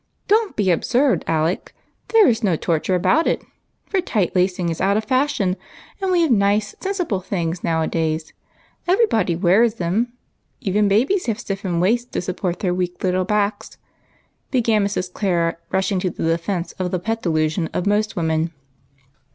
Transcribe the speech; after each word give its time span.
"Don't 0.27 0.55
be 0.55 0.71
absurd, 0.71 1.23
Alec. 1.27 1.75
There 2.07 2.25
is 2.27 2.41
no 2.41 2.55
torture 2.55 2.95
about 2.95 3.27
it, 3.27 3.43
for 3.85 4.01
tight 4.01 4.35
lacing 4.35 4.69
is 4.69 4.81
out 4.81 4.97
of 4.97 5.05
fasliion, 5.05 5.57
and 6.01 6.11
we 6.11 6.21
have 6.21 6.31
nice, 6.31 6.73
sensible 6.79 7.21
things 7.21 7.63
nowadays. 7.63 8.33
Every 8.87 9.05
one 9.05 9.41
wears 9.41 9.75
them; 9.75 10.13
even 10.59 10.87
babies 10.87 11.27
have 11.27 11.39
stiffened 11.39 11.81
waists 11.81 12.09
to 12.13 12.21
support 12.21 12.61
their 12.61 12.73
weak 12.73 13.03
little 13.03 13.25
backs," 13.25 13.77
began 14.49 14.83
Mrs. 14.83 15.13
Clara, 15.13 15.57
rushing 15.69 15.99
to 15.99 16.09
the 16.09 16.23
defence 16.23 16.71
of 16.79 16.89
the 16.89 16.97
pet 16.97 17.21
delusion 17.21 17.69
of 17.71 17.85
most 17.85 18.15
women. 18.15 18.49